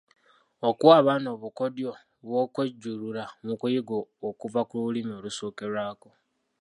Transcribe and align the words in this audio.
Okuwa 0.69 0.93
abaana 1.01 1.27
obukodyo 1.35 1.91
bw’okwejjulula 2.25 3.23
mu 3.45 3.53
kuyiga 3.59 3.95
okuva 4.29 4.61
ku 4.69 4.73
Lulimi 4.81 5.11
olusookerwako. 5.19 6.09